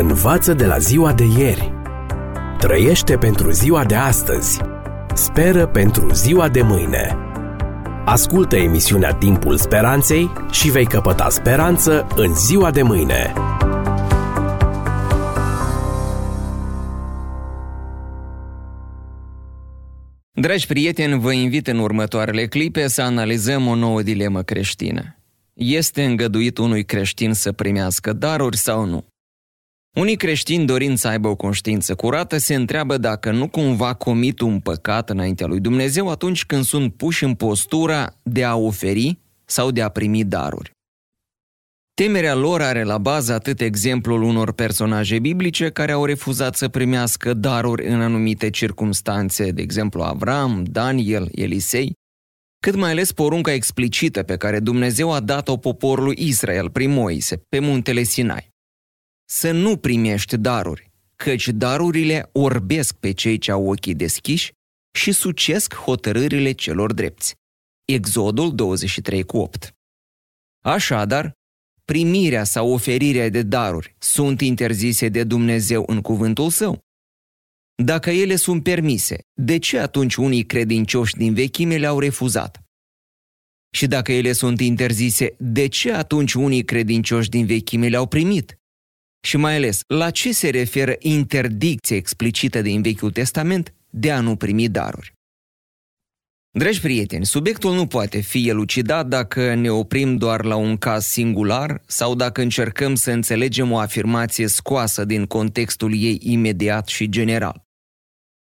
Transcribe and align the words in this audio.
Învață 0.00 0.54
de 0.54 0.66
la 0.66 0.78
ziua 0.78 1.12
de 1.12 1.24
ieri. 1.24 1.72
Trăiește 2.58 3.16
pentru 3.16 3.50
ziua 3.50 3.84
de 3.84 3.94
astăzi. 3.94 4.60
Speră 5.14 5.66
pentru 5.66 6.12
ziua 6.12 6.48
de 6.48 6.62
mâine. 6.62 7.16
Ascultă 8.04 8.56
emisiunea 8.56 9.14
Timpul 9.14 9.56
Speranței 9.56 10.30
și 10.50 10.70
vei 10.70 10.86
căpăta 10.86 11.28
speranță 11.28 12.06
în 12.16 12.34
ziua 12.34 12.70
de 12.70 12.82
mâine. 12.82 13.32
Dragi 20.32 20.66
prieteni, 20.66 21.20
vă 21.20 21.32
invit 21.32 21.66
în 21.66 21.78
următoarele 21.78 22.46
clipe 22.46 22.88
să 22.88 23.02
analizăm 23.02 23.66
o 23.66 23.74
nouă 23.74 24.02
dilemă 24.02 24.42
creștină. 24.42 25.16
Este 25.54 26.04
îngăduit 26.04 26.58
unui 26.58 26.84
creștin 26.84 27.32
să 27.32 27.52
primească 27.52 28.12
daruri 28.12 28.56
sau 28.56 28.84
nu? 28.84 29.06
Unii 29.94 30.16
creștini 30.16 30.66
dorind 30.66 30.98
să 30.98 31.08
aibă 31.08 31.28
o 31.28 31.36
conștiință 31.36 31.94
curată 31.94 32.36
se 32.36 32.54
întreabă 32.54 32.98
dacă 32.98 33.30
nu 33.30 33.48
cumva 33.48 33.94
comit 33.94 34.40
un 34.40 34.60
păcat 34.60 35.10
înaintea 35.10 35.46
lui 35.46 35.60
Dumnezeu 35.60 36.08
atunci 36.10 36.44
când 36.44 36.64
sunt 36.64 36.94
puși 36.94 37.24
în 37.24 37.34
postura 37.34 38.16
de 38.22 38.44
a 38.44 38.56
oferi 38.56 39.18
sau 39.44 39.70
de 39.70 39.82
a 39.82 39.88
primi 39.88 40.24
daruri. 40.24 40.70
Temerea 41.94 42.34
lor 42.34 42.62
are 42.62 42.82
la 42.82 42.98
bază 42.98 43.32
atât 43.32 43.60
exemplul 43.60 44.22
unor 44.22 44.52
personaje 44.52 45.18
biblice 45.18 45.70
care 45.70 45.92
au 45.92 46.04
refuzat 46.04 46.56
să 46.56 46.68
primească 46.68 47.34
daruri 47.34 47.86
în 47.86 48.00
anumite 48.00 48.50
circumstanțe, 48.50 49.50
de 49.50 49.62
exemplu 49.62 50.02
Avram, 50.02 50.64
Daniel, 50.64 51.28
Elisei, 51.34 51.92
cât 52.60 52.74
mai 52.74 52.90
ales 52.90 53.12
porunca 53.12 53.52
explicită 53.52 54.22
pe 54.22 54.36
care 54.36 54.60
Dumnezeu 54.60 55.12
a 55.12 55.20
dat-o 55.20 55.56
poporului 55.56 56.14
Israel 56.18 56.70
prin 56.70 56.90
Moise, 56.90 57.36
pe 57.48 57.58
muntele 57.58 58.02
Sinai. 58.02 58.48
Să 59.30 59.50
nu 59.50 59.76
primești 59.76 60.36
daruri, 60.36 60.90
căci 61.16 61.48
darurile 61.48 62.28
orbesc 62.32 62.96
pe 62.96 63.12
cei 63.12 63.38
ce 63.38 63.50
au 63.50 63.66
ochii 63.70 63.94
deschiși 63.94 64.52
și 64.98 65.12
sucesc 65.12 65.74
hotărârile 65.74 66.52
celor 66.52 66.92
drepți. 66.92 67.34
Exodul 67.84 68.54
23 68.54 69.22
cu 69.22 69.36
8 69.36 69.74
Așadar, 70.64 71.32
primirea 71.84 72.44
sau 72.44 72.72
oferirea 72.72 73.28
de 73.28 73.42
daruri 73.42 73.94
sunt 73.98 74.40
interzise 74.40 75.08
de 75.08 75.24
Dumnezeu 75.24 75.84
în 75.86 76.00
cuvântul 76.00 76.50
său? 76.50 76.78
Dacă 77.82 78.10
ele 78.10 78.36
sunt 78.36 78.62
permise, 78.62 79.18
de 79.34 79.58
ce 79.58 79.78
atunci 79.78 80.14
unii 80.14 80.46
credincioși 80.46 81.14
din 81.14 81.34
vechime 81.34 81.76
le-au 81.76 81.98
refuzat? 81.98 82.62
Și 83.70 83.86
dacă 83.86 84.12
ele 84.12 84.32
sunt 84.32 84.60
interzise, 84.60 85.34
de 85.38 85.66
ce 85.66 85.92
atunci 85.92 86.32
unii 86.32 86.64
credincioși 86.64 87.28
din 87.28 87.46
vechime 87.46 87.88
le-au 87.88 88.06
primit? 88.06 88.58
Și 89.20 89.36
mai 89.36 89.56
ales, 89.56 89.80
la 89.86 90.10
ce 90.10 90.32
se 90.32 90.50
referă 90.50 90.96
interdicția 90.98 91.96
explicită 91.96 92.62
din 92.62 92.82
Vechiul 92.82 93.10
Testament 93.10 93.74
de 93.90 94.12
a 94.12 94.20
nu 94.20 94.36
primi 94.36 94.68
daruri? 94.68 95.12
Dragi 96.50 96.80
prieteni, 96.80 97.26
subiectul 97.26 97.74
nu 97.74 97.86
poate 97.86 98.20
fi 98.20 98.48
elucidat 98.48 99.06
dacă 99.06 99.54
ne 99.54 99.70
oprim 99.70 100.16
doar 100.16 100.44
la 100.44 100.56
un 100.56 100.76
caz 100.76 101.04
singular 101.04 101.82
sau 101.86 102.14
dacă 102.14 102.40
încercăm 102.40 102.94
să 102.94 103.10
înțelegem 103.10 103.72
o 103.72 103.78
afirmație 103.78 104.46
scoasă 104.46 105.04
din 105.04 105.26
contextul 105.26 105.94
ei 105.94 106.18
imediat 106.22 106.88
și 106.88 107.08
general. 107.08 107.62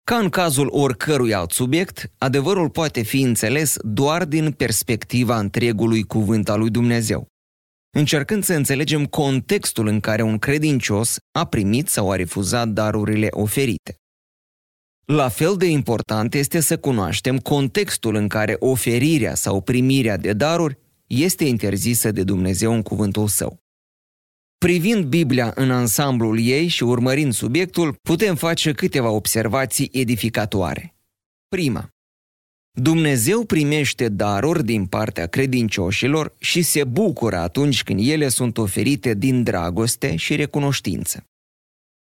Ca 0.04 0.16
în 0.16 0.28
cazul 0.28 0.68
oricărui 0.70 1.34
alt 1.34 1.50
subiect, 1.50 2.10
adevărul 2.18 2.70
poate 2.70 3.02
fi 3.02 3.20
înțeles 3.20 3.76
doar 3.82 4.24
din 4.24 4.50
perspectiva 4.50 5.38
întregului 5.38 6.02
cuvânt 6.02 6.48
al 6.48 6.58
lui 6.58 6.70
Dumnezeu, 6.70 7.26
încercând 7.90 8.44
să 8.44 8.54
înțelegem 8.54 9.06
contextul 9.06 9.86
în 9.86 10.00
care 10.00 10.22
un 10.22 10.38
credincios 10.38 11.18
a 11.32 11.44
primit 11.44 11.88
sau 11.88 12.10
a 12.10 12.16
refuzat 12.16 12.68
darurile 12.68 13.28
oferite. 13.30 13.94
La 15.04 15.28
fel 15.28 15.56
de 15.56 15.66
important 15.66 16.34
este 16.34 16.60
să 16.60 16.78
cunoaștem 16.78 17.38
contextul 17.38 18.14
în 18.14 18.28
care 18.28 18.56
oferirea 18.58 19.34
sau 19.34 19.60
primirea 19.60 20.16
de 20.16 20.32
daruri 20.32 20.78
este 21.06 21.44
interzisă 21.44 22.10
de 22.10 22.22
Dumnezeu 22.22 22.72
în 22.72 22.82
cuvântul 22.82 23.28
său. 23.28 23.58
Privind 24.58 25.04
Biblia 25.04 25.52
în 25.54 25.70
ansamblul 25.70 26.40
ei 26.40 26.66
și 26.66 26.82
urmărind 26.82 27.32
subiectul, 27.32 27.96
putem 28.02 28.34
face 28.34 28.72
câteva 28.72 29.10
observații 29.10 29.88
edificatoare. 29.92 30.94
Prima. 31.48 31.88
Dumnezeu 32.72 33.44
primește 33.44 34.08
daruri 34.08 34.64
din 34.64 34.86
partea 34.86 35.26
credincioșilor 35.26 36.34
și 36.38 36.62
se 36.62 36.84
bucură 36.84 37.36
atunci 37.36 37.82
când 37.82 38.08
ele 38.08 38.28
sunt 38.28 38.58
oferite 38.58 39.14
din 39.14 39.42
dragoste 39.42 40.16
și 40.16 40.36
recunoștință. 40.36 41.24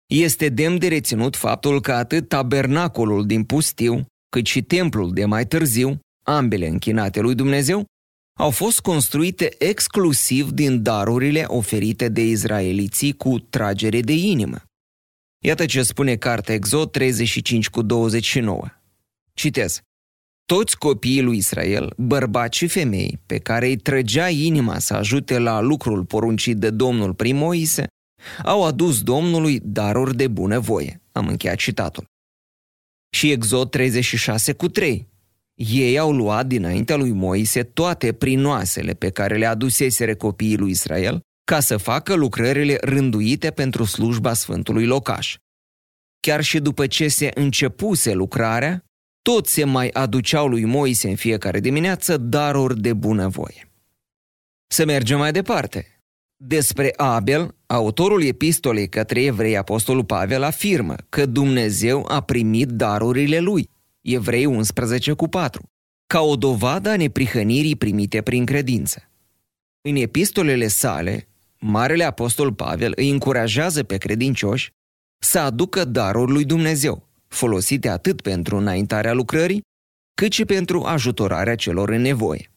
Este 0.06 0.48
demn 0.48 0.78
de 0.78 0.88
reținut 0.88 1.36
faptul 1.36 1.80
că 1.80 1.92
atât 1.92 2.28
tabernacolul 2.28 3.26
din 3.26 3.44
pustiu, 3.44 4.06
cât 4.28 4.46
și 4.46 4.62
templul 4.62 5.12
de 5.12 5.24
mai 5.24 5.46
târziu, 5.46 5.98
ambele 6.24 6.66
închinate 6.66 7.20
lui 7.20 7.34
Dumnezeu, 7.34 7.84
au 8.38 8.50
fost 8.50 8.80
construite 8.80 9.54
exclusiv 9.58 10.50
din 10.50 10.82
darurile 10.82 11.44
oferite 11.46 12.08
de 12.08 12.20
izraeliții 12.20 13.12
cu 13.12 13.38
tragere 13.38 14.00
de 14.00 14.12
inimă. 14.12 14.62
Iată 15.44 15.66
ce 15.66 15.82
spune 15.82 16.16
cartea 16.16 16.54
Exod 16.54 16.90
35 16.90 17.68
cu 17.68 17.82
29. 17.82 18.66
Citez. 19.34 19.80
Toți 20.44 20.78
copiii 20.78 21.22
lui 21.22 21.36
Israel, 21.36 21.92
bărbați 21.96 22.56
și 22.58 22.66
femei, 22.66 23.20
pe 23.26 23.38
care 23.38 23.66
îi 23.66 23.76
trăgea 23.76 24.28
inima 24.28 24.78
să 24.78 24.94
ajute 24.94 25.38
la 25.38 25.60
lucrul 25.60 26.04
poruncit 26.04 26.56
de 26.56 26.70
Domnul 26.70 27.14
prin 27.14 27.36
Moise, 27.36 27.86
au 28.44 28.64
adus 28.64 29.02
Domnului 29.02 29.60
daruri 29.62 30.16
de 30.16 30.28
bună 30.28 30.58
voie. 30.58 31.00
Am 31.12 31.28
încheiat 31.28 31.56
citatul. 31.56 32.04
Și 33.16 33.30
Exod 33.30 33.70
36 33.70 34.52
cu 34.52 34.68
3. 34.68 35.08
Ei 35.54 35.98
au 35.98 36.12
luat 36.12 36.46
dinaintea 36.46 36.96
lui 36.96 37.10
Moise 37.10 37.62
toate 37.62 38.12
prinoasele 38.12 38.94
pe 38.94 39.10
care 39.10 39.36
le 39.36 39.46
aduseseră 39.46 40.14
copiii 40.14 40.56
lui 40.56 40.70
Israel 40.70 41.20
ca 41.44 41.60
să 41.60 41.76
facă 41.76 42.14
lucrările 42.14 42.78
rânduite 42.80 43.50
pentru 43.50 43.84
slujba 43.84 44.32
Sfântului 44.32 44.86
Locaș. 44.86 45.36
Chiar 46.20 46.42
și 46.42 46.58
după 46.58 46.86
ce 46.86 47.08
se 47.08 47.30
începuse 47.34 48.12
lucrarea, 48.12 48.84
tot 49.22 49.46
se 49.46 49.64
mai 49.64 49.88
aduceau 49.88 50.46
lui 50.48 50.64
Moise 50.64 51.08
în 51.08 51.16
fiecare 51.16 51.60
dimineață 51.60 52.16
daruri 52.16 52.80
de 52.80 52.92
bunăvoie. 52.92 53.70
Să 54.66 54.84
mergem 54.84 55.18
mai 55.18 55.32
departe. 55.32 55.86
Despre 56.36 56.92
Abel, 56.96 57.54
autorul 57.66 58.22
epistolei 58.22 58.88
către 58.88 59.22
evrei 59.22 59.56
Apostolul 59.56 60.04
Pavel 60.04 60.42
afirmă 60.42 60.94
că 61.08 61.26
Dumnezeu 61.26 62.06
a 62.08 62.20
primit 62.20 62.68
darurile 62.68 63.38
lui, 63.38 63.70
Evrei 64.00 64.44
11 64.44 65.12
cu 65.12 65.28
4, 65.28 65.62
ca 66.06 66.20
o 66.20 66.36
dovadă 66.36 66.88
a 66.88 66.96
neprihănirii 66.96 67.76
primite 67.76 68.22
prin 68.22 68.44
credință. 68.44 69.10
În 69.80 69.96
epistolele 69.96 70.66
sale, 70.66 71.28
Marele 71.58 72.04
Apostol 72.04 72.52
Pavel 72.52 72.92
îi 72.96 73.10
încurajează 73.10 73.82
pe 73.82 73.96
credincioși 73.96 74.70
să 75.18 75.38
aducă 75.38 75.84
darul 75.84 76.32
lui 76.32 76.44
Dumnezeu, 76.44 77.08
folosite 77.32 77.88
atât 77.88 78.20
pentru 78.20 78.56
înaintarea 78.56 79.12
lucrării, 79.12 79.62
cât 80.14 80.32
și 80.32 80.44
pentru 80.44 80.82
ajutorarea 80.82 81.54
celor 81.54 81.88
în 81.88 82.00
nevoie. 82.00 82.50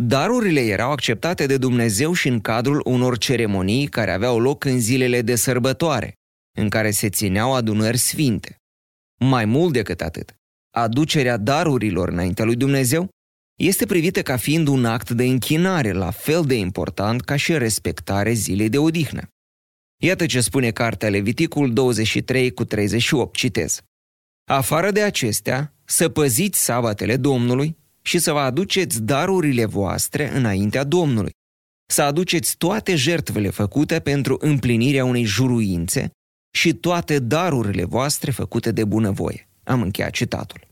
Darurile 0.00 0.60
erau 0.60 0.90
acceptate 0.90 1.46
de 1.46 1.56
Dumnezeu 1.56 2.12
și 2.12 2.28
în 2.28 2.40
cadrul 2.40 2.82
unor 2.84 3.18
ceremonii 3.18 3.86
care 3.86 4.12
aveau 4.12 4.38
loc 4.38 4.64
în 4.64 4.80
zilele 4.80 5.22
de 5.22 5.34
sărbătoare, 5.34 6.12
în 6.58 6.68
care 6.68 6.90
se 6.90 7.08
țineau 7.08 7.54
adunări 7.54 7.96
sfinte. 7.96 8.56
Mai 9.18 9.44
mult 9.44 9.72
decât 9.72 10.00
atât, 10.00 10.34
aducerea 10.70 11.36
darurilor 11.36 12.08
înaintea 12.08 12.44
lui 12.44 12.56
Dumnezeu 12.56 13.08
este 13.60 13.86
privită 13.86 14.22
ca 14.22 14.36
fiind 14.36 14.68
un 14.68 14.84
act 14.84 15.10
de 15.10 15.24
închinare 15.24 15.92
la 15.92 16.10
fel 16.10 16.44
de 16.44 16.54
important 16.54 17.20
ca 17.20 17.36
și 17.36 17.58
respectare 17.58 18.32
zilei 18.32 18.68
de 18.68 18.78
odihnă. 18.78 19.28
Iată 20.02 20.26
ce 20.26 20.40
spune 20.40 20.70
cartea 20.70 21.08
Leviticul 21.08 21.72
23 21.72 22.52
cu 22.52 22.64
38, 22.64 23.36
citez. 23.36 23.80
Afară 24.44 24.90
de 24.90 25.02
acestea, 25.02 25.74
să 25.84 26.08
păziți 26.08 26.64
sabatele 26.64 27.16
Domnului 27.16 27.76
și 28.02 28.18
să 28.18 28.32
vă 28.32 28.38
aduceți 28.38 29.02
darurile 29.02 29.64
voastre 29.64 30.36
înaintea 30.36 30.84
Domnului, 30.84 31.32
să 31.92 32.02
aduceți 32.02 32.56
toate 32.56 32.94
jertvele 32.94 33.50
făcute 33.50 34.00
pentru 34.00 34.36
împlinirea 34.40 35.04
unei 35.04 35.24
juruințe 35.24 36.10
și 36.54 36.74
toate 36.74 37.18
darurile 37.18 37.84
voastre 37.84 38.30
făcute 38.30 38.72
de 38.72 38.84
bunăvoie. 38.84 39.48
Am 39.64 39.82
încheiat 39.82 40.10
citatul. 40.10 40.70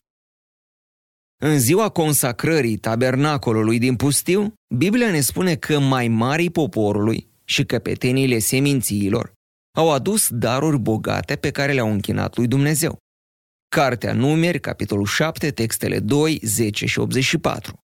În 1.42 1.58
ziua 1.58 1.88
consacrării 1.88 2.76
tabernacolului 2.76 3.78
din 3.78 3.96
pustiu, 3.96 4.52
Biblia 4.74 5.10
ne 5.10 5.20
spune 5.20 5.54
că 5.54 5.78
mai 5.78 6.08
marii 6.08 6.50
poporului 6.50 7.28
și 7.44 7.64
căpeteniile 7.64 8.38
semințiilor 8.38 9.32
au 9.76 9.92
adus 9.92 10.28
daruri 10.30 10.78
bogate 10.78 11.36
pe 11.36 11.50
care 11.50 11.72
le-au 11.72 11.90
închinat 11.90 12.36
lui 12.36 12.46
Dumnezeu. 12.46 12.98
Cartea 13.76 14.12
Numeri, 14.12 14.60
capitolul 14.60 15.06
7, 15.06 15.50
textele 15.50 15.98
2, 15.98 16.40
10 16.42 16.86
și 16.86 16.98
84. 16.98 17.78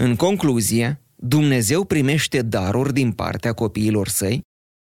În 0.00 0.16
concluzie, 0.16 1.00
Dumnezeu 1.14 1.84
primește 1.84 2.42
daruri 2.42 2.92
din 2.92 3.12
partea 3.12 3.52
copiilor 3.52 4.08
săi 4.08 4.42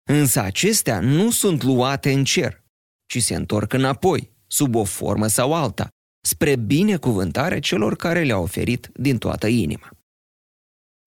Însă 0.09 0.41
acestea 0.41 0.99
nu 0.99 1.31
sunt 1.31 1.63
luate 1.63 2.11
în 2.11 2.23
cer, 2.23 2.63
ci 3.05 3.21
se 3.21 3.35
întorc 3.35 3.73
înapoi, 3.73 4.31
sub 4.47 4.75
o 4.75 4.83
formă 4.83 5.27
sau 5.27 5.53
alta, 5.53 5.87
spre 6.23 6.55
binecuvântarea 6.55 7.59
celor 7.59 7.95
care 7.95 8.23
le-au 8.23 8.43
oferit 8.43 8.89
din 8.93 9.17
toată 9.17 9.47
inima. 9.47 9.89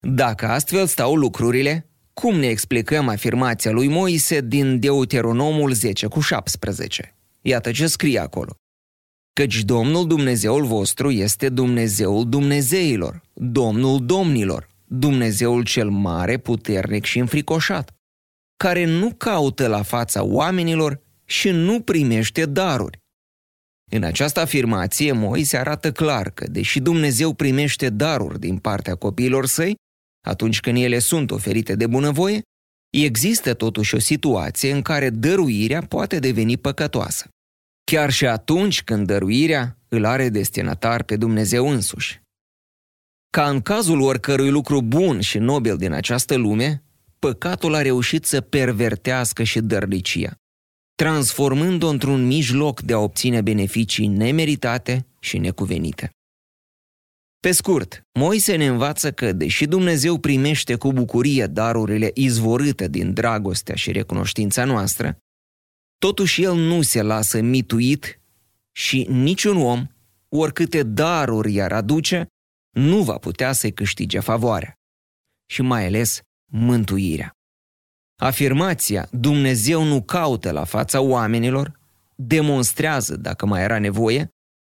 Dacă 0.07 0.47
astfel 0.47 0.87
stau 0.87 1.15
lucrurile, 1.15 1.89
cum 2.13 2.35
ne 2.35 2.47
explicăm 2.47 3.07
afirmația 3.07 3.71
lui 3.71 3.87
Moise 3.87 4.41
din 4.41 4.79
Deuteronomul 4.79 5.73
10 5.73 6.07
cu 6.07 6.19
17? 6.19 7.15
Iată 7.41 7.71
ce 7.71 7.87
scrie 7.87 8.19
acolo. 8.19 8.53
Căci 9.39 9.63
Domnul 9.63 10.07
Dumnezeul 10.07 10.65
vostru 10.65 11.11
este 11.11 11.49
Dumnezeul 11.49 12.29
Dumnezeilor, 12.29 13.21
Domnul 13.33 14.05
Domnilor, 14.05 14.69
Dumnezeul 14.85 15.63
cel 15.63 15.89
mare, 15.89 16.37
puternic 16.37 17.05
și 17.05 17.19
înfricoșat, 17.19 17.95
care 18.57 18.85
nu 18.85 19.13
caută 19.13 19.67
la 19.67 19.81
fața 19.81 20.23
oamenilor 20.23 21.01
și 21.25 21.49
nu 21.49 21.81
primește 21.81 22.45
daruri. 22.45 22.97
În 23.91 24.03
această 24.03 24.39
afirmație, 24.39 25.11
Moise 25.11 25.57
arată 25.57 25.91
clar 25.91 26.29
că, 26.29 26.47
deși 26.47 26.79
Dumnezeu 26.79 27.33
primește 27.33 27.89
daruri 27.89 28.39
din 28.39 28.57
partea 28.57 28.95
copiilor 28.95 29.45
săi, 29.45 29.75
atunci 30.27 30.59
când 30.59 30.77
ele 30.77 30.99
sunt 30.99 31.31
oferite 31.31 31.75
de 31.75 31.87
bunăvoie, 31.87 32.41
există 32.89 33.53
totuși 33.53 33.95
o 33.95 33.99
situație 33.99 34.71
în 34.71 34.81
care 34.81 35.09
dăruirea 35.09 35.81
poate 35.81 36.19
deveni 36.19 36.57
păcătoasă. 36.57 37.29
Chiar 37.89 38.11
și 38.11 38.25
atunci 38.25 38.83
când 38.83 39.07
dăruirea 39.07 39.77
îl 39.87 40.05
are 40.05 40.29
destinatar 40.29 41.03
pe 41.03 41.15
Dumnezeu 41.15 41.69
însuși. 41.69 42.21
Ca 43.29 43.49
în 43.49 43.61
cazul 43.61 44.01
oricărui 44.01 44.49
lucru 44.49 44.81
bun 44.81 45.21
și 45.21 45.37
nobil 45.37 45.77
din 45.77 45.91
această 45.91 46.35
lume, 46.35 46.83
păcatul 47.19 47.73
a 47.73 47.81
reușit 47.81 48.25
să 48.25 48.41
pervertească 48.41 49.43
și 49.43 49.59
dărnicia, 49.59 50.35
transformând-o 50.95 51.87
într-un 51.87 52.25
mijloc 52.25 52.81
de 52.81 52.93
a 52.93 52.97
obține 52.97 53.41
beneficii 53.41 54.07
nemeritate 54.07 55.05
și 55.19 55.37
necuvenite. 55.37 56.09
Pe 57.39 57.51
scurt, 57.51 58.01
Moise 58.19 58.55
ne 58.55 58.65
învață 58.65 59.11
că, 59.11 59.31
deși 59.31 59.65
Dumnezeu 59.65 60.17
primește 60.17 60.75
cu 60.75 60.93
bucurie 60.93 61.45
darurile 61.45 62.11
izvorâte 62.13 62.87
din 62.87 63.13
dragostea 63.13 63.75
și 63.75 63.91
recunoștința 63.91 64.65
noastră, 64.65 65.17
totuși 65.99 66.43
El 66.43 66.55
nu 66.55 66.81
se 66.81 67.01
lasă 67.01 67.41
mituit 67.41 68.19
și 68.71 69.05
niciun 69.09 69.57
om, 69.57 69.87
oricâte 70.29 70.83
daruri 70.83 71.53
i-ar 71.53 71.71
aduce, 71.71 72.27
nu 72.69 73.03
va 73.03 73.17
putea 73.17 73.51
să-i 73.51 73.73
câștige 73.73 74.19
favoarea 74.19 74.73
și 75.51 75.61
mai 75.61 75.85
ales 75.85 76.21
mântuirea. 76.51 77.31
Afirmația 78.21 79.07
Dumnezeu 79.11 79.83
nu 79.83 80.01
caută 80.01 80.51
la 80.51 80.63
fața 80.63 81.01
oamenilor 81.01 81.79
demonstrează, 82.15 83.15
dacă 83.15 83.45
mai 83.45 83.61
era 83.61 83.79
nevoie, 83.79 84.29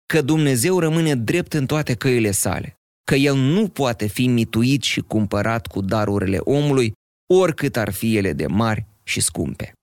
că 0.05 0.21
Dumnezeu 0.21 0.79
rămâne 0.79 1.15
drept 1.15 1.53
în 1.53 1.65
toate 1.65 1.93
căile 1.93 2.31
sale, 2.31 2.75
că 3.03 3.15
El 3.15 3.35
nu 3.35 3.67
poate 3.67 4.07
fi 4.07 4.27
mituit 4.27 4.81
și 4.81 5.01
cumpărat 5.01 5.67
cu 5.67 5.81
darurile 5.81 6.37
omului, 6.37 6.93
oricât 7.33 7.77
ar 7.77 7.91
fi 7.91 8.17
ele 8.17 8.33
de 8.33 8.47
mari 8.47 8.85
și 9.03 9.21
scumpe. 9.21 9.73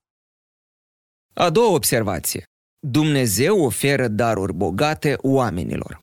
A 1.33 1.49
doua 1.49 1.73
observație. 1.73 2.43
Dumnezeu 2.79 3.63
oferă 3.63 4.07
daruri 4.07 4.53
bogate 4.53 5.15
oamenilor. 5.17 5.99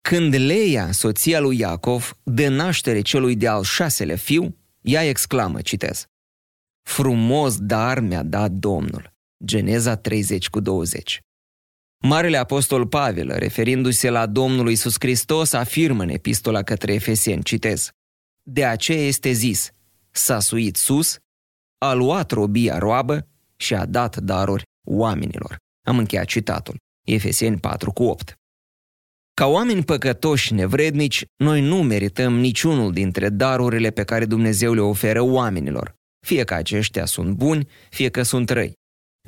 Când 0.00 0.34
Leia, 0.34 0.92
soția 0.92 1.40
lui 1.40 1.58
Iacov, 1.58 2.18
dă 2.22 2.48
naștere 2.48 3.00
celui 3.00 3.36
de-al 3.36 3.62
șaselea 3.62 4.16
fiu, 4.16 4.56
ea 4.80 5.02
exclamă, 5.02 5.60
citez, 5.60 6.06
Frumos 6.82 7.58
dar 7.58 8.00
mi-a 8.00 8.22
dat 8.22 8.50
Domnul. 8.50 9.12
Geneza 9.44 9.96
30 9.96 10.48
cu 10.48 10.60
20. 10.60 11.20
Marele 12.02 12.36
apostol 12.36 12.86
Pavel, 12.86 13.38
referindu-se 13.38 14.10
la 14.10 14.26
Domnul 14.26 14.68
Iisus 14.68 14.94
Hristos, 14.98 15.52
afirmă 15.52 16.02
în 16.02 16.08
epistola 16.08 16.62
către 16.62 16.92
Efeseni, 16.92 17.42
citez, 17.42 17.90
De 18.42 18.64
aceea 18.64 19.06
este 19.06 19.32
zis, 19.32 19.70
s-a 20.10 20.40
suit 20.40 20.76
sus, 20.76 21.18
a 21.78 21.92
luat 21.92 22.30
robia 22.30 22.78
roabă 22.78 23.28
și 23.58 23.74
a 23.74 23.86
dat 23.86 24.16
daruri 24.16 24.62
oamenilor. 24.86 25.56
Am 25.86 25.98
încheiat 25.98 26.26
citatul. 26.26 26.76
Efeseni 27.06 27.58
4 27.58 27.92
cu 27.92 28.02
8. 28.02 28.34
Ca 29.34 29.46
oameni 29.46 29.84
păcătoși 29.84 30.54
nevrednici, 30.54 31.24
noi 31.36 31.60
nu 31.60 31.82
merităm 31.82 32.38
niciunul 32.38 32.92
dintre 32.92 33.28
darurile 33.28 33.90
pe 33.90 34.04
care 34.04 34.24
Dumnezeu 34.24 34.72
le 34.72 34.80
oferă 34.80 35.20
oamenilor, 35.20 35.94
fie 36.26 36.44
că 36.44 36.54
aceștia 36.54 37.04
sunt 37.04 37.36
buni, 37.36 37.68
fie 37.90 38.08
că 38.08 38.22
sunt 38.22 38.50
răi. 38.50 38.72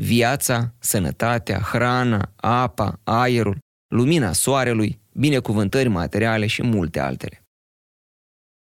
Viața, 0.00 0.74
sănătatea, 0.78 1.58
hrana, 1.60 2.32
apa, 2.36 3.00
aerul, 3.04 3.58
lumina 3.94 4.32
soarelui, 4.32 5.00
binecuvântări 5.12 5.88
materiale 5.88 6.46
și 6.46 6.62
multe 6.62 7.00
altele. 7.00 7.42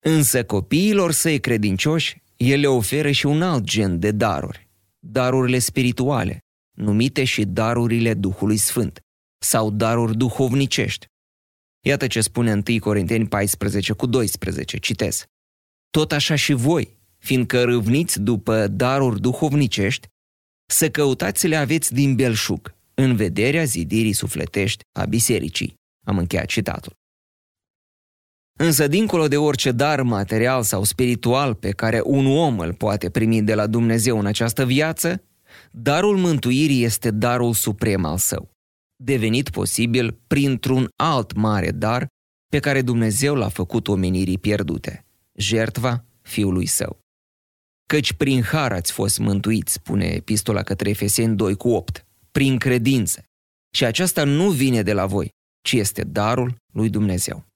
Însă 0.06 0.44
copiilor 0.44 1.12
săi 1.12 1.40
credincioși, 1.40 2.22
el 2.38 2.60
le 2.60 2.68
oferă 2.68 3.12
și 3.12 3.26
un 3.26 3.42
alt 3.42 3.64
gen 3.64 4.00
de 4.00 4.12
daruri, 4.12 4.69
darurile 5.00 5.60
spirituale, 5.60 6.40
numite 6.78 7.24
și 7.24 7.46
darurile 7.46 8.14
Duhului 8.14 8.58
Sfânt, 8.58 9.00
sau 9.42 9.72
daruri 9.72 10.18
duhovnicești, 10.18 11.08
Iată 11.86 12.08
ce 12.08 12.22
spune 12.22 12.54
1 12.54 12.80
Corinteni 12.80 13.28
14 13.28 13.94
cu 13.94 14.06
12, 14.06 14.78
citez. 14.78 15.26
Tot 15.90 16.12
așa 16.12 16.36
și 16.36 16.54
voi, 16.54 16.98
fiindcă 17.18 17.64
râvniți 17.64 18.20
după 18.22 18.68
daruri 18.68 19.22
duhovnicești, 19.22 20.08
să 20.70 20.90
căutați 20.90 21.40
să 21.40 21.48
le 21.48 21.56
aveți 21.56 21.94
din 21.94 22.16
belșug, 22.16 22.76
în 22.94 23.16
vederea 23.16 23.64
zidirii 23.64 24.14
sufletești 24.14 24.84
a 25.00 25.06
bisericii. 25.06 25.74
Am 26.06 26.18
încheiat 26.18 26.46
citatul. 26.46 26.94
Însă, 28.62 28.88
dincolo 28.88 29.28
de 29.28 29.38
orice 29.38 29.72
dar 29.72 30.02
material 30.02 30.64
sau 30.64 30.84
spiritual 30.84 31.54
pe 31.54 31.72
care 31.72 32.02
un 32.04 32.26
om 32.26 32.60
îl 32.60 32.74
poate 32.74 33.10
primi 33.10 33.42
de 33.42 33.54
la 33.54 33.68
Dumnezeu 33.68 34.20
în 34.20 34.26
această 34.26 34.66
viață, 34.66 35.24
darul 35.72 36.18
mântuirii 36.18 36.84
este 36.84 37.12
darul 37.12 37.54
suprem 37.54 38.06
al 38.06 38.18
său 38.18 38.50
devenit 39.04 39.50
posibil 39.50 40.20
printr-un 40.28 40.90
alt 40.96 41.34
mare 41.34 41.72
dar 41.72 42.08
pe 42.50 42.60
care 42.60 42.82
Dumnezeu 42.82 43.36
l-a 43.36 43.50
făcut 43.50 43.88
omenirii 43.88 44.38
pierdute, 44.38 45.06
jertva 45.34 46.06
Fiului 46.22 46.66
Său. 46.66 47.00
Căci 47.86 48.14
prin 48.14 48.42
har 48.42 48.72
ați 48.72 48.92
fost 48.92 49.20
mântuiți, 49.20 49.74
spune 49.74 50.06
epistola 50.06 50.64
către 50.64 50.90
Efeseni 50.90 51.36
2 51.36 51.56
cu 51.56 51.70
8, 51.70 52.06
prin 52.32 52.58
credință. 52.58 53.24
Și 53.76 53.86
aceasta 53.86 54.24
nu 54.24 54.50
vine 54.50 54.82
de 54.82 54.94
la 54.94 55.06
voi, 55.06 55.30
ci 55.62 55.72
este 55.72 56.04
darul 56.04 56.56
lui 56.74 56.90
Dumnezeu. 56.90 57.49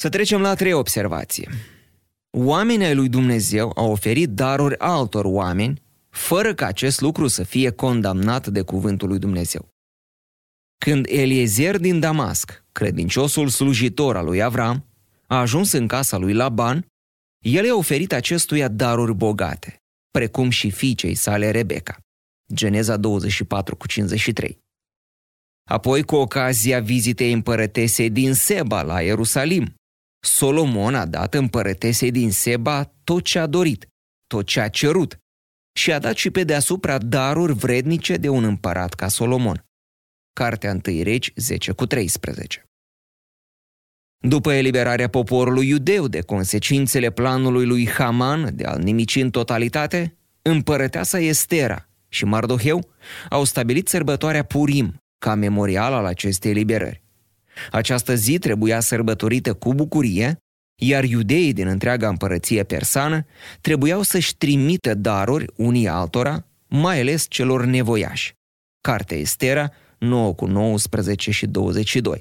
Să 0.00 0.08
trecem 0.08 0.40
la 0.40 0.48
a 0.48 0.54
treia 0.54 0.78
observație. 0.78 1.48
Oamenii 2.36 2.86
ai 2.86 2.94
lui 2.94 3.08
Dumnezeu 3.08 3.72
au 3.74 3.90
oferit 3.90 4.28
daruri 4.28 4.78
altor 4.78 5.24
oameni 5.24 5.82
fără 6.08 6.54
ca 6.54 6.66
acest 6.66 7.00
lucru 7.00 7.26
să 7.26 7.42
fie 7.42 7.70
condamnat 7.70 8.46
de 8.46 8.62
cuvântul 8.62 9.08
lui 9.08 9.18
Dumnezeu. 9.18 9.68
Când 10.84 11.06
Eliezer 11.08 11.78
din 11.78 12.00
Damasc, 12.00 12.64
credinciosul 12.72 13.48
slujitor 13.48 14.16
al 14.16 14.24
lui 14.24 14.42
Avram, 14.42 14.84
a 15.26 15.38
ajuns 15.38 15.72
în 15.72 15.86
casa 15.86 16.16
lui 16.16 16.32
Laban, 16.32 16.86
el 17.44 17.64
i-a 17.64 17.76
oferit 17.76 18.12
acestuia 18.12 18.68
daruri 18.68 19.14
bogate, 19.14 19.76
precum 20.10 20.50
și 20.50 20.70
fiicei 20.70 21.14
sale 21.14 21.50
Rebecca. 21.50 21.96
Geneza 22.54 22.96
24 22.96 23.76
cu 23.76 23.86
53. 23.86 24.58
Apoi, 25.70 26.02
cu 26.02 26.14
ocazia 26.14 26.80
vizitei 26.80 27.32
împărătesei 27.32 28.10
din 28.10 28.34
Seba 28.34 28.82
la 28.82 29.00
Ierusalim, 29.00 29.76
Solomon 30.20 30.94
a 30.94 31.06
dat 31.06 31.34
împărătesei 31.34 32.10
din 32.10 32.30
Seba 32.30 32.92
tot 33.04 33.24
ce 33.24 33.38
a 33.38 33.46
dorit, 33.46 33.88
tot 34.26 34.46
ce 34.46 34.60
a 34.60 34.68
cerut, 34.68 35.18
și 35.78 35.92
a 35.92 35.98
dat 35.98 36.16
și 36.16 36.30
pe 36.30 36.44
deasupra 36.44 36.98
daruri 36.98 37.52
vrednice 37.52 38.16
de 38.16 38.28
un 38.28 38.44
împărat 38.44 38.94
ca 38.94 39.08
Solomon. 39.08 39.64
Cartea 40.32 40.80
1 40.86 41.02
Regi 41.02 41.32
10 41.36 41.72
cu 41.72 41.86
13. 41.86 42.62
După 44.20 44.52
eliberarea 44.52 45.08
poporului 45.08 45.68
iudeu 45.68 46.08
de 46.08 46.20
consecințele 46.20 47.10
planului 47.10 47.66
lui 47.66 47.88
Haman 47.88 48.56
de 48.56 48.64
a-l 48.64 48.82
nimici 48.82 49.16
în 49.16 49.30
totalitate, 49.30 50.16
împărăteasa 50.42 51.18
Estera 51.18 51.88
și 52.08 52.24
Mardoheu 52.24 52.90
au 53.30 53.44
stabilit 53.44 53.88
sărbătoarea 53.88 54.42
Purim 54.42 54.96
ca 55.18 55.34
memorial 55.34 55.92
al 55.92 56.04
acestei 56.04 56.50
eliberări. 56.50 57.02
Această 57.70 58.14
zi 58.14 58.38
trebuia 58.38 58.80
sărbătorită 58.80 59.54
cu 59.54 59.74
bucurie 59.74 60.38
iar 60.80 61.04
iudeii 61.04 61.52
din 61.52 61.66
întreaga 61.66 62.08
împărăție 62.08 62.64
persană 62.64 63.26
trebuiau 63.60 64.02
să-și 64.02 64.36
trimită 64.36 64.94
daruri 64.94 65.52
unii 65.56 65.88
altora, 65.88 66.46
mai 66.68 67.00
ales 67.00 67.26
celor 67.28 67.64
nevoiași. 67.64 68.32
Cartea 68.80 69.16
Estera 69.16 69.70
9 69.98 70.34
cu 70.34 70.46
19 70.46 71.30
și 71.30 71.46
22. 71.46 72.20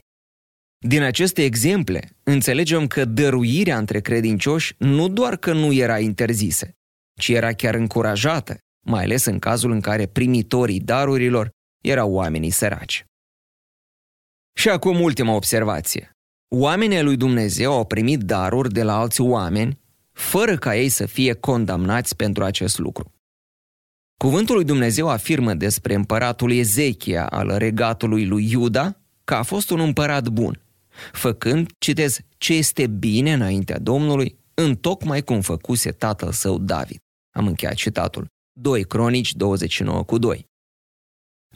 Din 0.86 1.02
aceste 1.02 1.44
exemple, 1.44 2.10
înțelegem 2.24 2.88
că 2.88 3.06
dăruirea 3.06 3.78
între 3.78 4.00
credincioși 4.00 4.76
nu 4.78 5.08
doar 5.08 5.38
că 5.38 5.54
nu 5.54 5.74
era 5.74 6.00
interzisă, 6.00 6.70
ci 7.20 7.28
era 7.28 7.54
chiar 7.54 7.76
încurajată, 7.76 8.58
mai 8.86 9.04
ales 9.04 9.26
în 9.26 9.40
cazul 9.40 9.72
în 9.72 9.82
care 9.82 10.06
primitorii 10.06 10.80
darurilor 10.80 11.50
erau 11.84 12.12
oamenii 12.12 12.50
săraci. 12.50 13.06
Și 14.58 14.70
acum 14.70 15.02
ultima 15.02 15.34
observație. 15.34 16.12
Oamenii 16.56 17.02
lui 17.02 17.18
Dumnezeu 17.18 17.74
au 17.74 17.86
primit 17.86 18.20
daruri 18.20 18.74
de 18.74 18.84
la 18.84 19.00
alți 19.00 19.22
oameni, 19.22 19.80
fără 20.12 20.58
ca 20.58 20.76
ei 20.76 20.90
să 20.90 21.06
fie 21.06 21.34
condamnați 21.34 22.16
pentru 22.16 22.44
acest 22.44 22.78
lucru. 22.78 23.14
Cuvântul 24.22 24.56
lui 24.56 24.64
Dumnezeu 24.64 25.10
afirmă 25.10 25.54
despre 25.54 25.94
împăratul 25.94 26.52
Ezechia 26.52 27.28
al 27.28 27.58
regatului 27.58 28.26
lui 28.26 28.52
Iuda 28.52 29.02
că 29.24 29.34
a 29.34 29.44
fost 29.44 29.70
un 29.70 29.80
împărat 29.80 30.28
bun, 30.28 30.62
făcând, 31.12 31.70
citez, 31.78 32.20
ce 32.38 32.54
este 32.54 32.88
bine 32.88 33.34
înaintea 33.34 33.80
Domnului, 33.80 34.40
întocmai 34.54 35.24
cum 35.24 35.42
făcuse 35.42 35.92
tatăl 35.92 36.32
său 36.32 36.58
David. 36.58 36.98
Am 37.36 37.48
încheiat 37.48 37.74
citatul. 37.74 38.26
2 38.60 38.84
Cronici 38.84 39.36
29 39.36 40.04
cu 40.04 40.18
2. 40.18 40.47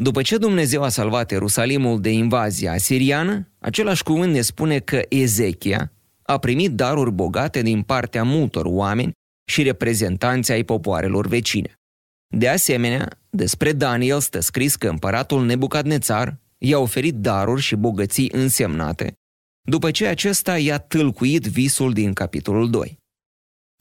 După 0.02 0.22
ce 0.22 0.38
Dumnezeu 0.38 0.84
a 0.84 0.90
salvat 0.90 1.32
Ierusalimul 1.32 2.02
de 2.02 2.12
invazia 2.12 2.72
asiriană, 2.72 3.48
același 3.60 4.04
cuvânt 4.04 4.34
ne 4.34 4.42
spune 4.42 4.80
că 4.80 5.02
Ezechia 5.10 5.92
a 6.24 6.38
primit 6.38 6.72
daruri 6.72 7.12
bogate 7.12 7.62
din 7.62 7.82
partea 7.82 8.24
multor 8.24 8.66
oameni 8.66 9.12
și 9.50 9.64
reprezentanți 9.64 10.52
ai 10.52 10.64
popoarelor 10.64 11.28
vecine. 11.28 11.74
De 12.36 12.48
asemenea, 12.48 13.20
despre 13.30 13.72
Daniel 13.72 14.20
stă 14.20 14.40
scris 14.40 14.76
că 14.76 14.88
împăratul 14.88 15.46
Nebucadnețar 15.46 16.38
i-a 16.58 16.80
oferit 16.80 17.16
daruri 17.16 17.62
și 17.62 17.76
bogății 17.76 18.30
însemnate, 18.32 19.14
după 19.70 19.92
ce 19.92 20.08
acesta 20.08 20.58
i-a 20.58 20.78
tâlcuit 20.78 21.46
visul 21.46 21.94
din 21.94 22.14
capitolul 22.14 22.70
2. 22.70 23.01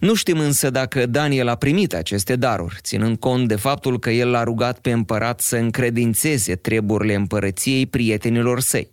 Nu 0.00 0.14
știm 0.14 0.38
însă 0.38 0.70
dacă 0.70 1.06
Daniel 1.06 1.48
a 1.48 1.54
primit 1.54 1.94
aceste 1.94 2.36
daruri, 2.36 2.78
ținând 2.82 3.18
cont 3.18 3.48
de 3.48 3.56
faptul 3.56 3.98
că 3.98 4.10
el 4.10 4.30
l-a 4.30 4.42
rugat 4.42 4.78
pe 4.78 4.90
împărat 4.90 5.40
să 5.40 5.56
încredințeze 5.56 6.56
treburile 6.56 7.14
împărăției 7.14 7.86
prietenilor 7.86 8.60
săi. 8.60 8.90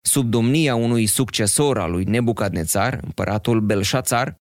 Sub 0.00 0.30
domnia 0.30 0.74
unui 0.74 1.06
succesor 1.06 1.78
al 1.78 1.90
lui 1.90 2.04
Nebucadnețar, 2.04 3.00
împăratul 3.02 3.60
Belșațar, 3.60 4.34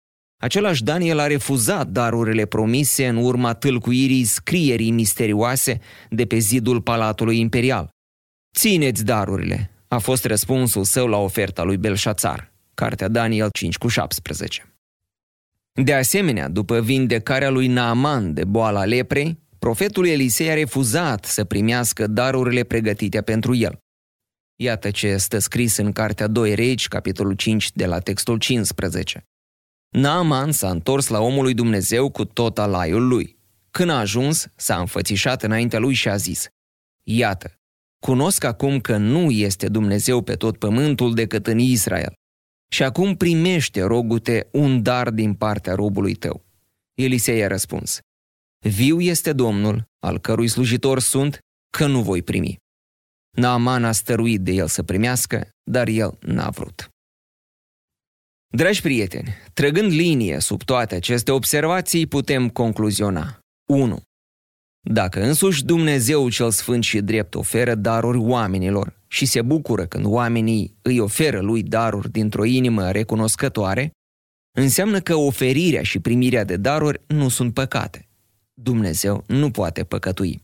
același 0.42 0.84
Daniel 0.84 1.18
a 1.18 1.26
refuzat 1.26 1.88
darurile 1.88 2.44
promise 2.44 3.06
în 3.06 3.16
urma 3.16 3.54
tâlcuirii 3.54 4.24
scrierii 4.24 4.90
misterioase 4.90 5.80
de 6.10 6.26
pe 6.26 6.38
zidul 6.38 6.80
Palatului 6.80 7.38
Imperial. 7.38 7.88
Țineți 8.58 9.04
darurile, 9.04 9.70
a 9.88 9.98
fost 9.98 10.24
răspunsul 10.24 10.84
său 10.84 11.06
la 11.06 11.16
oferta 11.16 11.62
lui 11.62 11.76
Belșațar, 11.76 12.52
cartea 12.74 13.08
Daniel 13.08 13.48
5 13.52 13.78
cu 13.78 13.88
17. 13.88 14.75
De 15.84 15.94
asemenea, 15.94 16.48
după 16.48 16.80
vindecarea 16.80 17.50
lui 17.50 17.66
Naaman 17.66 18.34
de 18.34 18.44
boala 18.44 18.84
leprei, 18.84 19.38
profetul 19.58 20.06
Elisei 20.06 20.50
a 20.50 20.54
refuzat 20.54 21.24
să 21.24 21.44
primească 21.44 22.06
darurile 22.06 22.62
pregătite 22.62 23.22
pentru 23.22 23.54
el. 23.54 23.78
Iată 24.56 24.90
ce 24.90 25.16
stă 25.16 25.38
scris 25.38 25.76
în 25.76 25.92
Cartea 25.92 26.26
2 26.26 26.54
Regi, 26.54 26.88
capitolul 26.88 27.34
5, 27.34 27.72
de 27.72 27.86
la 27.86 27.98
textul 27.98 28.38
15. 28.38 29.22
Naaman 29.88 30.52
s-a 30.52 30.70
întors 30.70 31.08
la 31.08 31.20
omul 31.20 31.42
lui 31.42 31.54
Dumnezeu 31.54 32.10
cu 32.10 32.24
tot 32.24 32.58
alaiul 32.58 33.06
lui. 33.06 33.36
Când 33.70 33.90
a 33.90 33.98
ajuns, 33.98 34.46
s-a 34.56 34.78
înfățișat 34.78 35.42
înaintea 35.42 35.78
lui 35.78 35.94
și 35.94 36.08
a 36.08 36.16
zis, 36.16 36.48
Iată, 37.02 37.54
cunosc 37.98 38.44
acum 38.44 38.80
că 38.80 38.96
nu 38.96 39.30
este 39.30 39.68
Dumnezeu 39.68 40.22
pe 40.22 40.34
tot 40.34 40.58
pământul 40.58 41.14
decât 41.14 41.46
în 41.46 41.58
Israel. 41.58 42.12
Și 42.68 42.82
acum 42.82 43.16
primește, 43.16 43.82
rogute, 43.82 44.48
un 44.52 44.82
dar 44.82 45.10
din 45.10 45.34
partea 45.34 45.74
robului 45.74 46.14
tău. 46.14 46.44
Elisei 46.94 47.44
a 47.44 47.46
răspuns, 47.46 47.98
Viu 48.58 49.00
este 49.00 49.32
Domnul, 49.32 49.84
al 49.98 50.18
cărui 50.18 50.48
slujitor 50.48 51.00
sunt, 51.00 51.38
că 51.70 51.86
nu 51.86 52.02
voi 52.02 52.22
primi. 52.22 52.56
Naaman 53.36 53.84
a 53.84 53.92
stăruit 53.92 54.40
de 54.40 54.52
el 54.52 54.68
să 54.68 54.82
primească, 54.82 55.48
dar 55.70 55.88
el 55.88 56.18
n-a 56.20 56.50
vrut. 56.50 56.88
Dragi 58.48 58.80
prieteni, 58.80 59.34
trăgând 59.52 59.90
linie 59.90 60.38
sub 60.38 60.62
toate 60.62 60.94
aceste 60.94 61.30
observații, 61.30 62.06
putem 62.06 62.48
concluziona. 62.48 63.38
1. 63.68 64.02
Dacă 64.88 65.22
însuși 65.22 65.64
Dumnezeu 65.64 66.28
cel 66.28 66.50
Sfânt 66.50 66.84
și 66.84 67.00
Drept 67.00 67.34
oferă 67.34 67.74
daruri 67.74 68.18
oamenilor 68.18 69.00
și 69.08 69.26
se 69.26 69.42
bucură 69.42 69.86
când 69.86 70.04
oamenii 70.04 70.76
îi 70.82 70.98
oferă 70.98 71.40
lui 71.40 71.62
daruri 71.62 72.10
dintr-o 72.10 72.44
inimă 72.44 72.90
recunoscătoare, 72.90 73.90
înseamnă 74.58 75.00
că 75.00 75.14
oferirea 75.14 75.82
și 75.82 75.98
primirea 75.98 76.44
de 76.44 76.56
daruri 76.56 77.00
nu 77.06 77.28
sunt 77.28 77.54
păcate. 77.54 78.08
Dumnezeu 78.54 79.24
nu 79.26 79.50
poate 79.50 79.84
păcătui. 79.84 80.40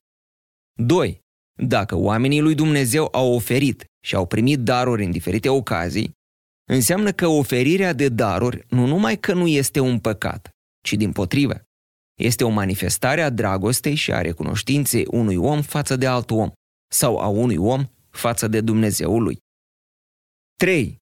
2. 0.80 1.20
Dacă 1.62 1.96
oamenii 1.96 2.40
lui 2.40 2.54
Dumnezeu 2.54 3.08
au 3.12 3.34
oferit 3.34 3.84
și 4.04 4.14
au 4.14 4.26
primit 4.26 4.58
daruri 4.58 5.04
în 5.04 5.10
diferite 5.10 5.48
ocazii, 5.48 6.10
înseamnă 6.70 7.12
că 7.12 7.26
oferirea 7.26 7.92
de 7.92 8.08
daruri 8.08 8.64
nu 8.68 8.86
numai 8.86 9.18
că 9.18 9.32
nu 9.32 9.46
este 9.46 9.80
un 9.80 9.98
păcat, 9.98 10.50
ci 10.84 10.92
din 10.92 11.12
potrivă, 11.12 11.62
este 12.14 12.44
o 12.44 12.48
manifestare 12.48 13.22
a 13.22 13.30
dragostei 13.30 13.94
și 13.94 14.12
a 14.12 14.20
recunoștinței 14.20 15.06
unui 15.10 15.36
om 15.36 15.62
față 15.62 15.96
de 15.96 16.06
alt 16.06 16.30
om 16.30 16.50
sau 16.92 17.18
a 17.18 17.26
unui 17.26 17.56
om 17.56 17.84
față 18.10 18.48
de 18.48 18.60
Dumnezeul 18.60 19.22
lui. 19.22 19.38
3. 20.56 20.96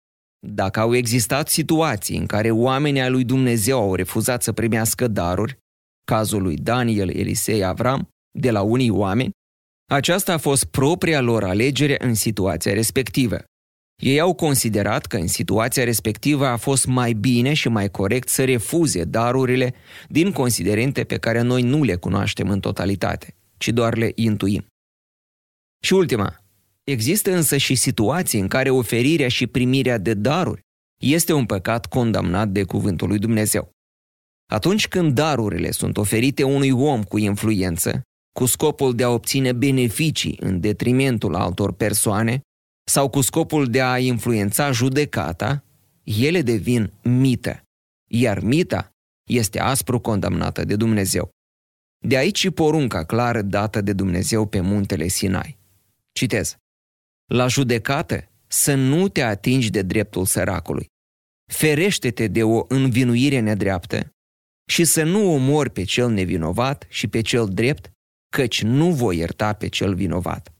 Dacă 0.46 0.80
au 0.80 0.94
existat 0.94 1.48
situații 1.48 2.16
în 2.16 2.26
care 2.26 2.50
oamenii 2.50 3.00
ai 3.00 3.10
lui 3.10 3.24
Dumnezeu 3.24 3.78
au 3.78 3.94
refuzat 3.94 4.42
să 4.42 4.52
primească 4.52 5.08
daruri, 5.08 5.58
cazul 6.06 6.42
lui 6.42 6.56
Daniel, 6.56 7.08
Elisei, 7.08 7.64
Avram, 7.64 8.08
de 8.38 8.50
la 8.50 8.62
unii 8.62 8.90
oameni, 8.90 9.30
aceasta 9.90 10.32
a 10.32 10.38
fost 10.38 10.64
propria 10.64 11.20
lor 11.20 11.44
alegere 11.44 11.96
în 11.98 12.14
situația 12.14 12.72
respectivă. 12.72 13.44
Ei 14.00 14.20
au 14.20 14.34
considerat 14.34 15.06
că 15.06 15.16
în 15.16 15.26
situația 15.26 15.84
respectivă 15.84 16.46
a 16.46 16.56
fost 16.56 16.86
mai 16.86 17.12
bine 17.12 17.52
și 17.52 17.68
mai 17.68 17.90
corect 17.90 18.28
să 18.28 18.44
refuze 18.44 19.04
darurile 19.04 19.74
din 20.08 20.32
considerente 20.32 21.04
pe 21.04 21.18
care 21.18 21.40
noi 21.40 21.62
nu 21.62 21.82
le 21.82 21.94
cunoaștem 21.94 22.50
în 22.50 22.60
totalitate, 22.60 23.34
ci 23.58 23.68
doar 23.68 23.96
le 23.96 24.12
intuim. 24.14 24.66
Și 25.84 25.92
ultima, 25.92 26.44
există 26.84 27.34
însă 27.34 27.56
și 27.56 27.74
situații 27.74 28.40
în 28.40 28.48
care 28.48 28.70
oferirea 28.70 29.28
și 29.28 29.46
primirea 29.46 29.98
de 29.98 30.14
daruri 30.14 30.60
este 31.02 31.32
un 31.32 31.46
păcat 31.46 31.86
condamnat 31.86 32.48
de 32.48 32.62
cuvântul 32.62 33.08
lui 33.08 33.18
Dumnezeu. 33.18 33.70
Atunci 34.52 34.88
când 34.88 35.14
darurile 35.14 35.70
sunt 35.70 35.96
oferite 35.96 36.42
unui 36.42 36.70
om 36.70 37.02
cu 37.02 37.18
influență, 37.18 38.02
cu 38.38 38.46
scopul 38.46 38.94
de 38.94 39.02
a 39.02 39.08
obține 39.08 39.52
beneficii 39.52 40.36
în 40.40 40.60
detrimentul 40.60 41.34
altor 41.34 41.72
persoane, 41.72 42.40
sau 42.90 43.08
cu 43.08 43.20
scopul 43.20 43.66
de 43.66 43.82
a 43.82 43.98
influența 43.98 44.70
judecata, 44.70 45.64
ele 46.02 46.42
devin 46.42 46.92
mită, 47.02 47.62
iar 48.10 48.40
mita 48.40 48.90
este 49.28 49.60
aspru 49.60 50.00
condamnată 50.00 50.64
de 50.64 50.76
Dumnezeu. 50.76 51.30
De 52.06 52.16
aici 52.16 52.38
și 52.38 52.50
porunca 52.50 53.04
clară 53.04 53.42
dată 53.42 53.80
de 53.80 53.92
Dumnezeu 53.92 54.46
pe 54.46 54.60
muntele 54.60 55.06
Sinai. 55.06 55.58
Citez. 56.12 56.56
La 57.26 57.46
judecată 57.46 58.28
să 58.46 58.74
nu 58.74 59.08
te 59.08 59.22
atingi 59.22 59.70
de 59.70 59.82
dreptul 59.82 60.24
săracului. 60.24 60.86
Ferește-te 61.52 62.26
de 62.26 62.42
o 62.42 62.64
învinuire 62.68 63.40
nedreaptă 63.40 64.10
și 64.70 64.84
să 64.84 65.02
nu 65.02 65.32
omori 65.32 65.70
pe 65.70 65.84
cel 65.84 66.10
nevinovat 66.10 66.86
și 66.88 67.06
pe 67.06 67.20
cel 67.20 67.48
drept, 67.48 67.90
căci 68.36 68.62
nu 68.62 68.92
voi 68.92 69.16
ierta 69.16 69.52
pe 69.52 69.68
cel 69.68 69.94
vinovat 69.94 70.54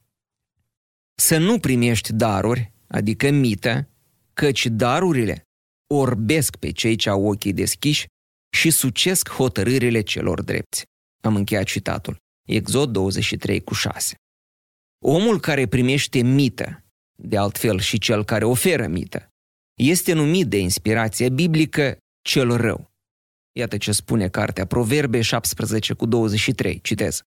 să 1.20 1.38
nu 1.38 1.58
primești 1.58 2.12
daruri, 2.12 2.72
adică 2.86 3.30
mită, 3.30 3.88
căci 4.32 4.66
darurile 4.66 5.42
orbesc 5.94 6.56
pe 6.56 6.70
cei 6.70 6.96
ce 6.96 7.08
au 7.08 7.24
ochii 7.24 7.52
deschiși 7.52 8.06
și 8.56 8.70
sucesc 8.70 9.30
hotărârile 9.30 10.00
celor 10.00 10.42
drepți. 10.42 10.84
Am 11.22 11.36
încheiat 11.36 11.64
citatul. 11.64 12.16
Exod 12.48 12.90
23 12.90 13.60
cu 13.60 13.74
6. 13.74 14.14
Omul 15.04 15.40
care 15.40 15.66
primește 15.66 16.22
mită, 16.22 16.84
de 17.18 17.36
altfel 17.36 17.80
și 17.80 17.98
cel 17.98 18.24
care 18.24 18.44
oferă 18.44 18.86
mită, 18.86 19.28
este 19.78 20.12
numit 20.12 20.46
de 20.46 20.58
inspirație 20.58 21.28
biblică 21.28 21.98
cel 22.22 22.56
rău. 22.56 22.90
Iată 23.58 23.76
ce 23.76 23.92
spune 23.92 24.28
cartea 24.28 24.66
Proverbe 24.66 25.20
17 25.20 25.92
cu 25.92 26.06
23, 26.06 26.80
citez. 26.80 27.20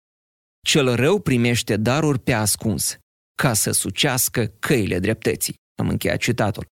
Cel 0.66 0.96
rău 0.96 1.20
primește 1.20 1.78
daruri 1.78 2.20
pe 2.20 2.34
ascuns, 2.34 3.01
ca 3.42 3.54
să 3.54 3.72
sucească 3.72 4.46
căile 4.46 5.00
dreptății. 5.00 5.54
Am 5.80 5.90
încheiat 5.90 6.18
citatul. 6.18 6.66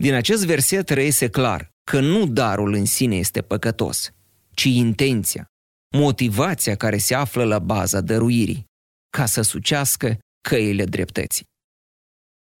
Din 0.00 0.14
acest 0.14 0.44
verset 0.46 0.88
reiese 0.88 1.28
clar 1.28 1.70
că 1.90 2.00
nu 2.00 2.26
darul 2.26 2.72
în 2.72 2.84
sine 2.84 3.16
este 3.16 3.42
păcătos, 3.42 4.10
ci 4.54 4.64
intenția, 4.64 5.46
motivația 5.96 6.74
care 6.74 6.96
se 6.96 7.14
află 7.14 7.44
la 7.44 7.58
baza 7.58 8.00
dăruirii, 8.00 8.64
ca 9.16 9.26
să 9.26 9.42
sucească 9.42 10.18
căile 10.48 10.84
dreptății. 10.84 11.44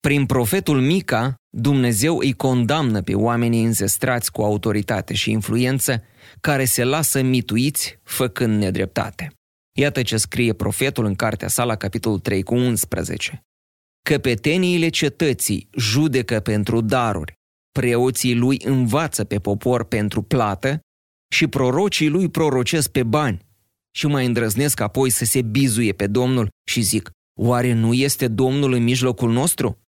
Prin 0.00 0.26
profetul 0.26 0.80
Mica, 0.80 1.34
Dumnezeu 1.56 2.18
îi 2.18 2.32
condamnă 2.32 3.02
pe 3.02 3.14
oamenii 3.14 3.64
înzestrați 3.64 4.32
cu 4.32 4.42
autoritate 4.42 5.14
și 5.14 5.30
influență, 5.30 6.02
care 6.40 6.64
se 6.64 6.84
lasă 6.84 7.22
mituiți 7.22 7.98
făcând 8.02 8.58
nedreptate. 8.58 9.32
Iată 9.76 10.02
ce 10.02 10.16
scrie 10.16 10.52
profetul 10.52 11.04
în 11.04 11.14
cartea 11.14 11.48
sa 11.48 11.64
la 11.64 11.76
capitolul 11.76 12.18
3 12.18 12.42
cu 12.42 12.54
11. 12.54 13.44
Căpeteniile 14.02 14.88
cetății 14.88 15.68
judecă 15.76 16.40
pentru 16.40 16.80
daruri, 16.80 17.32
preoții 17.72 18.34
lui 18.34 18.60
învață 18.64 19.24
pe 19.24 19.38
popor 19.38 19.84
pentru 19.84 20.22
plată 20.22 20.80
și 21.32 21.46
prorocii 21.46 22.08
lui 22.08 22.28
prorocesc 22.28 22.90
pe 22.90 23.02
bani 23.02 23.46
și 23.96 24.06
mai 24.06 24.26
îndrăznesc 24.26 24.80
apoi 24.80 25.10
să 25.10 25.24
se 25.24 25.42
bizuie 25.42 25.92
pe 25.92 26.06
Domnul 26.06 26.48
și 26.68 26.80
zic, 26.80 27.10
oare 27.40 27.72
nu 27.72 27.92
este 27.92 28.28
Domnul 28.28 28.72
în 28.72 28.82
mijlocul 28.82 29.32
nostru? 29.32 29.78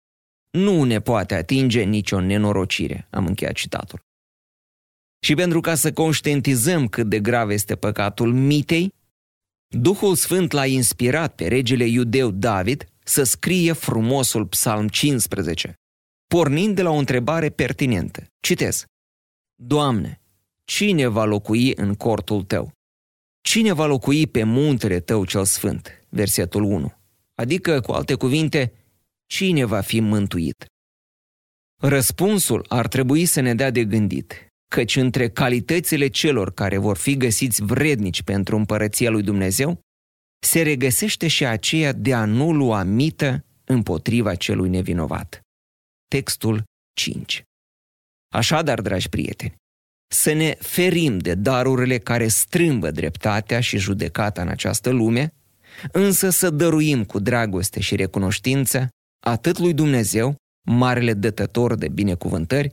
Nu 0.50 0.82
ne 0.82 1.00
poate 1.00 1.34
atinge 1.34 1.82
nicio 1.82 2.20
nenorocire, 2.20 3.06
am 3.10 3.26
încheiat 3.26 3.54
citatul. 3.54 4.00
Și 5.24 5.34
pentru 5.34 5.60
ca 5.60 5.74
să 5.74 5.92
conștientizăm 5.92 6.88
cât 6.88 7.08
de 7.08 7.20
grav 7.20 7.50
este 7.50 7.76
păcatul 7.76 8.32
mitei, 8.32 8.94
Duhul 9.68 10.14
Sfânt 10.14 10.52
l-a 10.52 10.66
inspirat 10.66 11.34
pe 11.34 11.48
regele 11.48 11.84
iudeu 11.84 12.30
David 12.30 12.86
să 13.04 13.22
scrie 13.22 13.72
frumosul 13.72 14.46
psalm 14.46 14.88
15, 14.88 15.74
pornind 16.26 16.74
de 16.74 16.82
la 16.82 16.90
o 16.90 16.96
întrebare 16.96 17.50
pertinentă. 17.50 18.26
Citez. 18.40 18.84
Doamne, 19.54 20.20
cine 20.64 21.06
va 21.06 21.24
locui 21.24 21.74
în 21.74 21.94
cortul 21.94 22.42
tău? 22.42 22.72
Cine 23.40 23.72
va 23.72 23.86
locui 23.86 24.26
pe 24.26 24.42
muntele 24.42 25.00
tău 25.00 25.24
cel 25.24 25.44
sfânt? 25.44 26.06
Versetul 26.08 26.62
1. 26.62 26.92
Adică, 27.34 27.80
cu 27.80 27.92
alte 27.92 28.14
cuvinte, 28.14 28.72
cine 29.26 29.64
va 29.64 29.80
fi 29.80 30.00
mântuit? 30.00 30.66
Răspunsul 31.80 32.64
ar 32.68 32.88
trebui 32.88 33.24
să 33.24 33.40
ne 33.40 33.54
dea 33.54 33.70
de 33.70 33.84
gândit, 33.84 34.45
căci 34.68 34.96
între 34.96 35.28
calitățile 35.28 36.08
celor 36.08 36.52
care 36.52 36.76
vor 36.76 36.96
fi 36.96 37.16
găsiți 37.16 37.62
vrednici 37.62 38.22
pentru 38.22 38.56
împărăția 38.56 39.10
lui 39.10 39.22
Dumnezeu, 39.22 39.80
se 40.46 40.62
regăsește 40.62 41.28
și 41.28 41.44
aceea 41.44 41.92
de 41.92 42.14
a 42.14 42.24
nu 42.24 42.52
lua 42.52 42.82
mită 42.82 43.44
împotriva 43.64 44.34
celui 44.34 44.68
nevinovat. 44.68 45.40
Textul 46.08 46.62
5 46.92 47.42
Așadar, 48.34 48.80
dragi 48.80 49.08
prieteni, 49.08 49.54
să 50.14 50.32
ne 50.32 50.56
ferim 50.60 51.18
de 51.18 51.34
darurile 51.34 51.98
care 51.98 52.28
strâmbă 52.28 52.90
dreptatea 52.90 53.60
și 53.60 53.78
judecata 53.78 54.42
în 54.42 54.48
această 54.48 54.90
lume, 54.90 55.32
însă 55.92 56.30
să 56.30 56.50
dăruim 56.50 57.04
cu 57.04 57.18
dragoste 57.18 57.80
și 57.80 57.96
recunoștință 57.96 58.88
atât 59.24 59.58
lui 59.58 59.74
Dumnezeu, 59.74 60.36
marele 60.66 61.14
dătător 61.14 61.74
de 61.74 61.88
binecuvântări, 61.88 62.70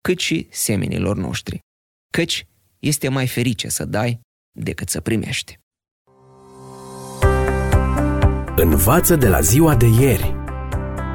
cât 0.00 0.18
și 0.18 0.46
semenilor 0.50 1.16
noștri. 1.16 1.58
Căci 2.12 2.46
este 2.78 3.08
mai 3.08 3.26
ferice 3.26 3.68
să 3.68 3.84
dai 3.84 4.20
decât 4.52 4.88
să 4.88 5.00
primești. 5.00 5.58
Învață 8.56 9.16
de 9.16 9.28
la 9.28 9.40
ziua 9.40 9.76
de 9.76 9.86
ieri. 10.00 10.34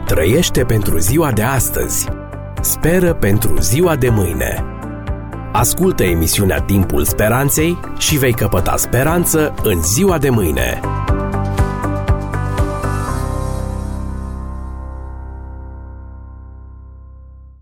Trăiește 0.06 0.66
pentru 0.66 0.98
ziua 0.98 1.32
de 1.32 1.42
astăzi. 1.42 2.08
Speră 2.62 3.14
pentru 3.14 3.60
ziua 3.60 3.96
de 3.96 4.10
mâine. 4.10 4.64
Ascultă 5.52 6.04
emisiunea 6.04 6.62
Timpul 6.62 7.06
Speranței 7.06 7.80
și 7.98 8.18
vei 8.18 8.34
căpăta 8.34 8.78
speranță 8.78 9.54
în 9.64 9.84
ziua 9.84 10.18
de 10.18 10.30
mâine. 10.30 10.80